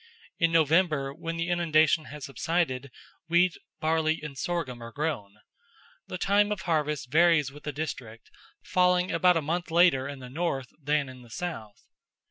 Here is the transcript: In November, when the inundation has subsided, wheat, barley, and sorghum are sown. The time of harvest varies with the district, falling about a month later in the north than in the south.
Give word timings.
In 0.39 0.51
November, 0.51 1.13
when 1.13 1.37
the 1.37 1.47
inundation 1.49 2.05
has 2.05 2.25
subsided, 2.25 2.89
wheat, 3.27 3.55
barley, 3.79 4.19
and 4.23 4.35
sorghum 4.35 4.81
are 4.81 4.91
sown. 4.97 5.35
The 6.07 6.17
time 6.17 6.51
of 6.51 6.61
harvest 6.61 7.11
varies 7.11 7.51
with 7.51 7.65
the 7.65 7.71
district, 7.71 8.31
falling 8.63 9.11
about 9.11 9.37
a 9.37 9.43
month 9.43 9.69
later 9.69 10.07
in 10.07 10.17
the 10.17 10.27
north 10.27 10.69
than 10.81 11.07
in 11.07 11.21
the 11.21 11.29
south. 11.29 11.85